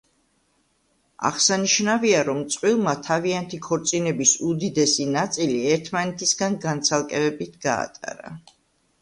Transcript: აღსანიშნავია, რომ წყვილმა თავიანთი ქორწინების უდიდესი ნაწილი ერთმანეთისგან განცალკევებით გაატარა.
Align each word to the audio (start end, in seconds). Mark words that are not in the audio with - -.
აღსანიშნავია, 1.29 2.21
რომ 2.29 2.39
წყვილმა 2.55 2.93
თავიანთი 3.09 3.59
ქორწინების 3.67 4.33
უდიდესი 4.49 5.07
ნაწილი 5.19 5.61
ერთმანეთისგან 5.77 6.59
განცალკევებით 6.67 7.63
გაატარა. 7.69 8.35